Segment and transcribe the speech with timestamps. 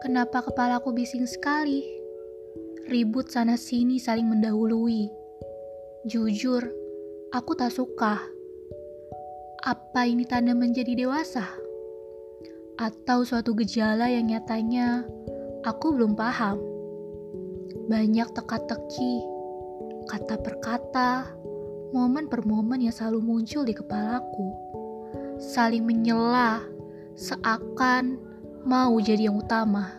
[0.00, 1.84] Kenapa kepalaku bising sekali?
[2.88, 5.12] Ribut sana-sini saling mendahului.
[6.08, 6.64] Jujur,
[7.36, 8.16] aku tak suka.
[9.60, 11.44] Apa ini tanda menjadi dewasa?
[12.80, 15.04] Atau suatu gejala yang nyatanya
[15.68, 16.56] aku belum paham?
[17.92, 19.20] Banyak teka-teki,
[20.08, 21.28] kata per kata,
[21.92, 24.48] momen per momen yang selalu muncul di kepalaku.
[25.36, 26.64] Saling menyela,
[27.20, 28.29] seakan
[28.64, 29.90] mau jadi yang utama.